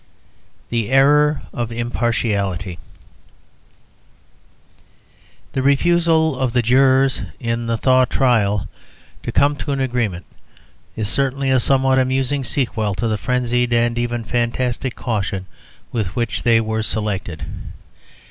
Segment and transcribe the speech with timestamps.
[0.71, 2.79] THE ERROR OF IMPARTIALITY
[5.53, 8.67] The refusal of the jurors in the Thaw trial
[9.21, 10.25] to come to an agreement
[10.95, 15.45] is certainly a somewhat amusing sequel to the frenzied and even fantastic caution
[15.91, 17.45] with which they were selected.